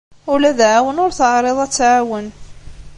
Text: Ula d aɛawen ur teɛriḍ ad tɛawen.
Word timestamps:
Ula 0.33 0.51
d 0.57 0.59
aɛawen 0.65 1.01
ur 1.05 1.11
teɛriḍ 1.17 1.57
ad 1.65 1.71
tɛawen. 1.71 2.27